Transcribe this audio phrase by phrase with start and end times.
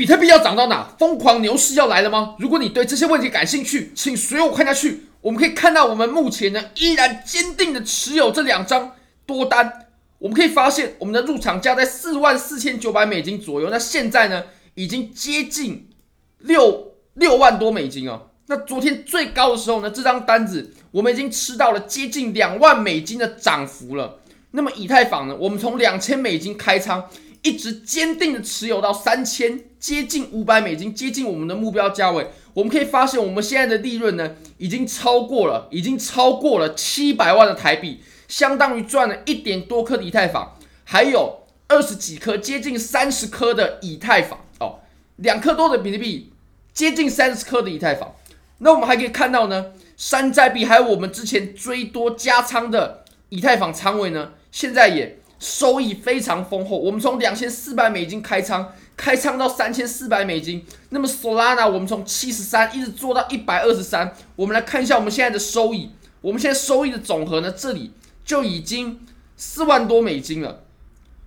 [0.00, 0.94] 比特币要涨到哪？
[0.98, 2.34] 疯狂牛市要来了吗？
[2.38, 5.08] 如果你对这些问题感兴趣，请随我看下去。
[5.20, 8.92] 我们可以看到，我们目前呢依然坚定的持有这两张
[9.26, 9.88] 多单。
[10.18, 13.68] 我们可以发现，我们的入场价在四万四千九百美金左右。
[13.68, 14.44] 那现在呢，
[14.74, 15.90] 已经接近
[16.38, 18.30] 六六万多美金哦。
[18.46, 24.20] 那昨天最高的时候呢，这张单子我们已经吃到了接近两万美金的涨幅了。
[24.52, 27.06] 那么以太坊呢，我们从两千美金开仓。
[27.42, 32.30] 一直坚定的持有到三千，接近五百美金，接近我们的目标价位。
[32.52, 44.80] 我们可以发现，我们现在的利润呢，已经超过了，已经超过了七百万的台币，相当于赚了一点多颗的以太坊，还有二十几颗，接近三十颗的以太坊哦，
[45.16, 46.30] 两颗多的比特币，
[46.74, 48.14] 接近三十颗的以太坊。
[48.58, 55.16] 那我们还可以看到呢，山寨币还有我们之前追多加仓的以太坊仓位呢，现在也。
[55.40, 60.62] 收益非常丰厚，我们从两千四百美金开仓，开仓到三千四百美金。
[60.90, 64.14] 那么 Solana 我们从七十三一直做到一百二十三。
[64.36, 65.88] 我们来看一下我们现在的收益，
[66.20, 67.92] 我们现在收益的总和呢，这里
[68.26, 69.00] 就已经
[69.38, 70.64] 四万多美金了。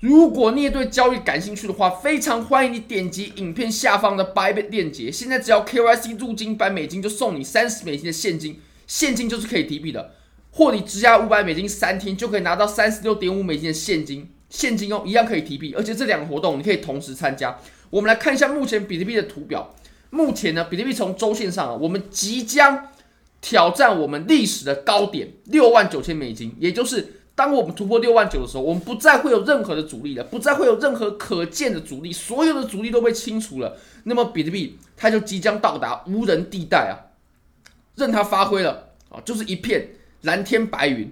[0.00, 5.12] 如果你也对交易感兴趣的话，非常欢迎你点击影片下方的 Bybit 链接。
[5.12, 10.14] 现在只要 KYC 入金百美金，就送你三十美金的现金，现金就是可以提币的。
[10.50, 17.56] 或你质押五百美金三天就可以拿到三十六点五美金的现金，现金哦，一样可以提币，而且这两个活动你可以同时参加。
[17.88, 19.74] 我们来看一下目前比特币的图表。
[20.10, 22.88] 目前呢，比特币从周线上啊，我们即将
[23.40, 33.78] 挑战我们历史的高点六万九千美金，也就是当我们突破六万九的时候，我们不再会有任何的阻力了，不再会有任何可见的阻力，所有的阻力都被清除了。
[34.04, 37.14] 那么比特币它就即将到达无人地带啊，
[37.94, 39.90] 任它发挥了啊，就是一片。
[40.22, 41.10] 蓝天白云，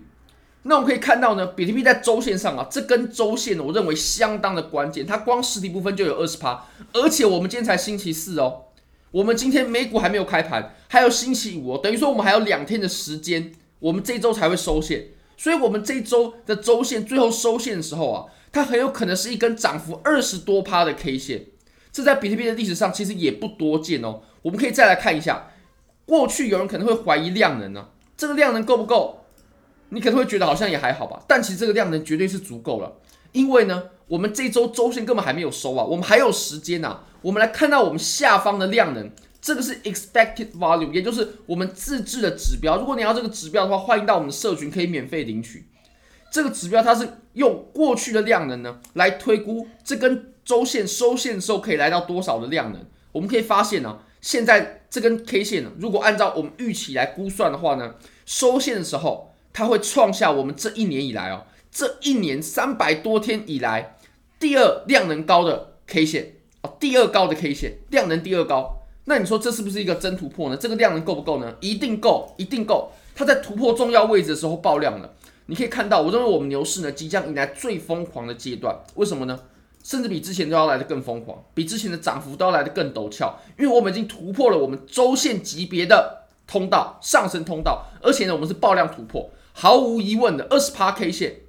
[0.63, 8.65] 那我们可以看到呢，比特币在周线上啊，这根周线，我认为相当的关键，它光实体部分就有二十趴，而且我们今天才星期四哦，
[9.13, 15.07] 我们今天美股还没有开盘，还有星期五哦，等于说我们还有两天的时间，我们这周才会收线，
[15.37, 21.47] 所以我们这周的周线最后收线的时候啊，它很有可能是一根涨幅二十多趴的 K 线，
[21.93, 25.51] 这在比特币的历史上其实也不多见哦，我们可以再来看一下，
[26.05, 29.25] 过去有人可能会怀疑量能呢、这个量能够不够？
[29.91, 32.93] 你可能会觉得好像也还好吧，但其实这个量能绝对是足够了，
[33.33, 39.11] 因为呢，我们这周周线根本还没有收啊，我们还有时间呐、我们来看到我们下方的量能，
[39.41, 42.79] 这个是 expected volume，也就是我们自制的指标。
[42.79, 45.67] 如果你要这个指标的话，欢迎到我们的社群可以免费领取。
[46.31, 52.85] 这个指标它是用过去的量能呢来推估这根周线收线的时候可以来到多少的量能。
[53.13, 57.95] 我们可以发现呢、现在这根 K 线呢，如果按照我们预期来估算的话呢，
[58.27, 59.28] 收线的时候
[59.59, 63.97] 它会创下我们这一年以来哦，这一年三百多天以来
[64.39, 68.87] 第二量能高的 K 线哦，第二高的 K 线，量能第二高。
[69.07, 70.57] 那你说这是不是一个真突破呢？
[70.57, 71.57] 这个量能够不够呢？
[71.59, 72.93] 一定够，一定够。
[73.17, 75.13] 它在突破重要位置的时候爆量了。
[75.47, 78.79] 你可以看到，我认为我们牛市呢即将迎来最疯狂的阶段。
[78.95, 79.41] 为什么呢？
[79.83, 89.29] 甚至比之前都要来得更疯狂，比之前的涨幅都要来得更陡峭，因为我们已经突破了我们周线级别的通道，上升通道，而且呢，我们是爆量突破，
[89.61, 91.41] 毫无疑问的二十趴 K 线，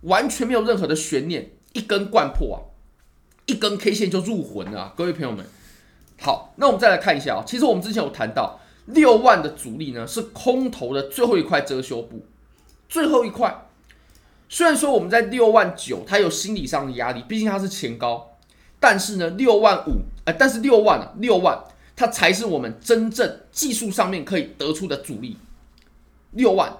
[0.00, 2.58] 完全没有任何的悬念，一根贯破啊，
[3.46, 5.46] 一根 K 线就入魂了啊，各位朋友们，
[6.20, 12.26] 好，那我们再来看一下啊，其实我们之前有谈到六万的阻力呢，是空头的最后一块遮羞布，
[12.88, 13.68] 最后一块。
[14.48, 18.32] 虽然说我们在六万九，它有心理上的压力，毕竟它是前高，
[18.80, 21.62] 但是呢，六万五，呃，但是六万啊，六万，
[21.94, 25.36] 它才是我们真正技术上面可以得出的阻力。
[26.32, 26.76] 六万，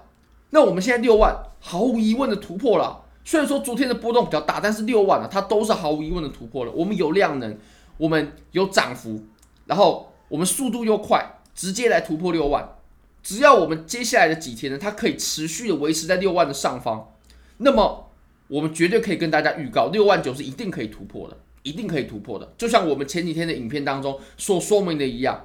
[0.50, 3.04] 那我们现在六万，毫无疑问的突破了。
[3.24, 6.72] 虽然说昨天的波动比较大，但是六万啊，它都是毫无疑问的突破了。
[6.72, 7.58] 我们有量能，
[7.98, 9.22] 我们有涨幅，
[9.66, 12.76] 然后我们速度又快，直接来突破六万。
[13.22, 17.12] 只要我们接下来的几天呢，它可以持续的维持在六万的上方。
[17.58, 18.10] 那么，
[18.46, 22.54] 我们绝对可以跟大家预告，六万九是一定可以突破的，一定可以突破的。
[22.56, 25.44] 就像我们前几天的影片当中所说明的一样。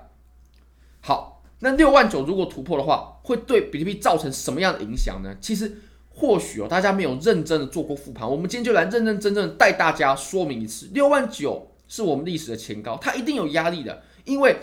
[1.02, 1.33] 好，
[1.64, 5.34] 那六万九如果突破的话，会对比特币造成什么样的影响呢？
[5.40, 5.80] 其实，
[6.10, 10.90] 或许哦，大家没有认真的做过复盘，我们今天就来认认真真的带大家说明一次。
[10.94, 14.58] 六万九是我们历史的前高，它一定有压力的，因为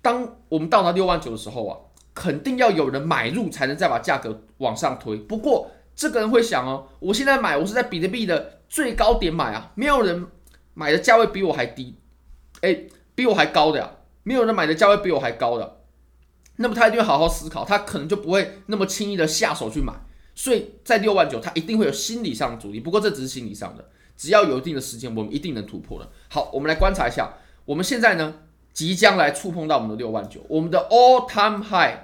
[0.00, 1.76] 当我们到达六万九的时候啊，
[2.14, 5.16] 肯定要有人买入才能再把价格往上推。
[5.16, 10.24] 不过，这个人会想哦，我现在买，我是在比特币的最高点买啊，没有人
[10.74, 11.96] 买的价位比我还低，
[12.60, 12.84] 哎，
[13.16, 13.90] 比我还高的呀，
[14.22, 15.78] 没有人买的价位比我还高的，
[16.56, 19.92] 那么他一定会好好思考，他可能就不会那么轻易的下手去买，
[20.34, 26.08] 所以在六万九，他一定会有心理上的阻力，不过这只是心理上的，只要有一定的时间，我们一定能突破的。
[26.28, 27.34] 好，我们来观察一下，
[27.64, 28.34] 我们现在呢，
[28.72, 31.98] 即将来触碰到我们的六万九，我们的 all time high，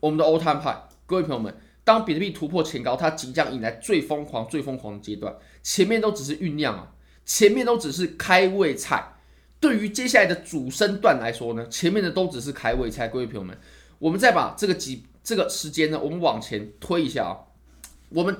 [0.00, 0.78] 我们的 all time high。
[1.06, 6.92] 各位朋友们，当比特币突破前高，它即将迎来最疯狂、最疯狂的阶段，前面都只是酝酿啊，
[7.24, 9.12] 前面都只是开胃菜。
[9.58, 13.08] 对于接下来的主升段来说呢，前面的都只是开胃菜。
[13.08, 13.56] 各位朋友们，
[13.98, 17.36] 我们再把这个几这个时间呢，我们往前推一下啊，
[18.10, 18.36] 我们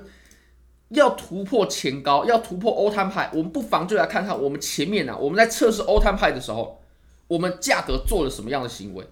[0.90, 6.82] 要突破前高，要突破 all time high，我们不妨就来看看我们前面啊，我们在测试 all time high 的时候，
[7.28, 9.06] 我们价格做了什么样的行为？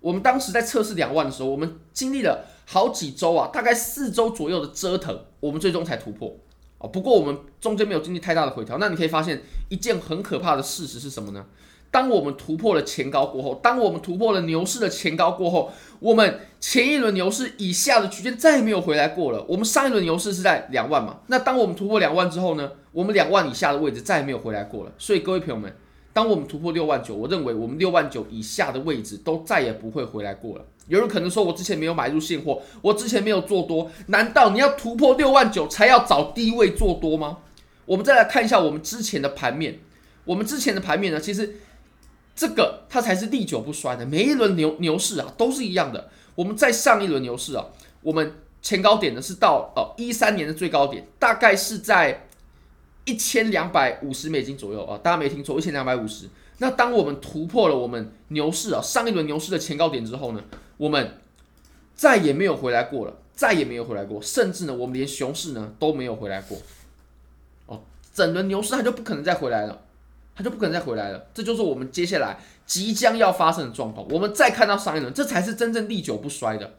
[0.00, 6.34] 我们当时在测试两万的时候，我们经历了好几周啊，大概四周左右的折腾，我们最终才突破。
[6.80, 8.78] 哦，不过我们中间没有经历太大的回调。
[8.78, 11.46] 那你可以发现一件很可怕的事实是什么呢？
[11.90, 19.44] 当我们突破了前高过后，当我们突破了牛市的前高过后，我们前一轮牛市以下的区间再也没有回来过了。
[19.48, 21.20] 我们上一轮牛市是在两万嘛？
[21.26, 22.72] 那当我们突破两万之后呢？
[22.92, 24.92] 我们两万以下的位置再也没有回来过了。
[24.98, 25.72] 所以各位朋友们。
[26.12, 30.64] 当我们突破六万九，我认为我们六万九以下的位置都再也不会回来过了。
[30.88, 37.38] 有人可能说，我之前没有买入现货，我之前没有做多，难道你要突破六万九才要找低位做多吗？
[37.86, 39.78] 我们再来看一下我们之前的盘面，
[40.24, 41.58] 我们之前的盘面呢，其实
[42.34, 46.10] 这个它才是历久不衰的，每一轮牛牛市啊都是一样的。
[46.34, 47.66] 我们在上一轮牛市啊，
[48.02, 52.26] 我们前高点呢是到呃一三年的最高点，大概是在。
[53.10, 56.28] 一千两百五十美金左右啊，大家没听错，一千两百五十。
[56.58, 60.40] 那当我们突破了我们牛市啊上一轮牛市的前高点之后呢，
[60.76, 61.18] 我们
[61.96, 66.56] 再也没有回来过了，再也没有回来过，甚至呢，我们连熊市呢都没有回来过。
[67.66, 67.82] 哦，
[68.14, 69.82] 整轮牛市它就不可能再回来了，
[70.36, 71.26] 它就不可能再回来了。
[71.34, 74.06] 这就是我们接下来即将要发生的状况。
[74.10, 76.74] 我们再看到上一轮，这才是真正历久不衰的。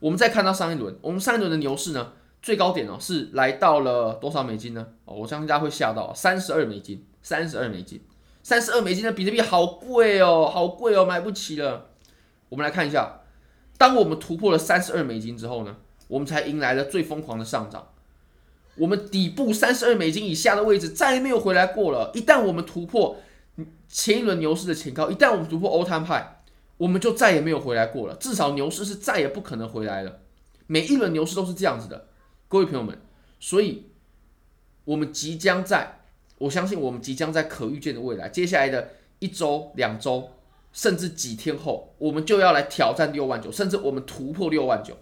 [0.00, 2.12] 我们再看到上一轮，我们上一轮的牛市呢？
[2.40, 4.86] 最高点哦，是来到了多少美金呢？
[5.04, 8.00] 哦，我相信大家会吓到，三十二美金，三十二美金，
[8.42, 11.86] 三十二美金的比特币好贵哦，好贵哦，买不起了。
[12.48, 13.20] 我们来看一下，
[13.76, 15.76] 当我们突破了三十二美金之后呢，
[16.06, 17.88] 我们才迎来了最疯狂的上涨。
[18.76, 22.12] 我们底部三十二美金以下的位置再也没有回来过了。
[22.14, 23.16] 一旦我们突破
[23.88, 26.24] 前一轮牛市的前高，一旦我们突破 all time high，
[26.76, 28.14] 我们就再也没有回来过了。
[28.14, 30.20] 至少牛市是再也不可能回来了。
[30.68, 32.06] 每一轮牛市都是这样子的。
[32.50, 32.98] 各位朋友们，
[33.38, 33.84] 所以，
[34.86, 36.00] 我们即将在，
[36.38, 40.30] 我相信我们即将在可预见的未来，接下来的一周、两周，
[40.72, 44.96] 甚至几天后，我们就要来挑战六万九，甚至我们突破六万九。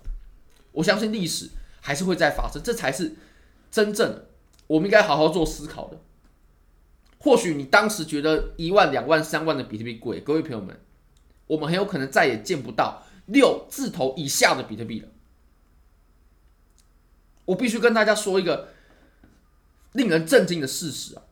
[0.72, 1.50] 我相信历史
[1.81, 3.14] 还是会再发生，这才是
[3.70, 4.25] 真正
[4.66, 6.00] 我们应该好好做思考的。
[7.19, 10.76] 或许你当时觉得一万、两万、三万的比特币贵，各位朋友们，
[11.46, 15.08] 我们很有可能再也见不到六字头以下的比特币了。
[17.46, 18.69] 我必须跟大家说一个
[19.93, 21.22] 令人震惊的事实啊！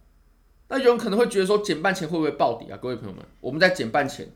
[0.69, 2.78] 那有人可能会觉得说，减半前会不会暴跌啊？
[2.78, 4.32] 各位朋友们，我们在减半前，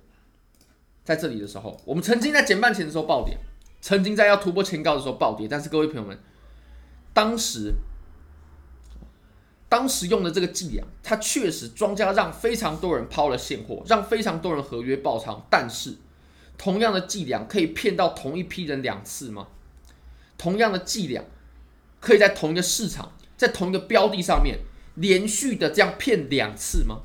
[1.03, 3.39] 在这里的时候，我们曾经在减半前的时候暴跌，
[3.81, 5.49] 曾经在要突破前高的时候暴跌。
[5.49, 6.19] 但是各位朋友们，
[7.15, 7.73] 当时
[9.69, 15.47] 当时用的这个伎俩，它确实庄家让非常多人抛了现货，让非常多人合约爆仓。
[15.49, 15.97] 但是，
[16.59, 19.49] 同样的伎俩可以骗到同一批人两次吗？
[20.37, 21.25] 同样的伎俩。
[22.01, 24.61] 可以在同一个市场，在同一个标的上面
[24.95, 27.03] 连续的这样骗两次吗？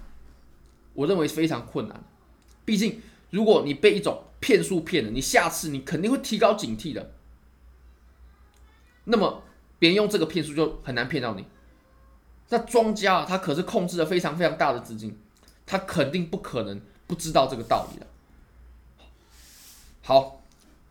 [0.93, 2.03] 我认为非常困难。
[2.65, 3.01] 毕竟，
[3.31, 7.11] 如果你被一种骗术骗了，你下次你肯定会提高警惕的。
[9.05, 9.43] 那么，
[9.79, 11.45] 别人用这个骗术就很难骗到你。
[12.49, 15.17] 那庄家啊他可是控制了非常非常大的资金，
[15.65, 18.05] 他肯定不可能不知道这个道理的。
[20.03, 20.41] 好，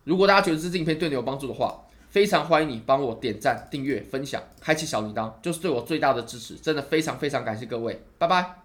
[0.03, 6.53] 如果大家觉得这支影片对你有帮助的话，非常欢迎你帮我点赞、订阅、分享、开启小铃铛，就是对我最大的支持。
[6.53, 8.62] 真的非常非常感谢各位，拜拜。